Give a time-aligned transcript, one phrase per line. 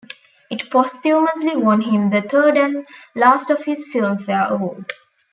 [0.49, 5.07] It posthumously won him the third and last of his Filmfare Awards.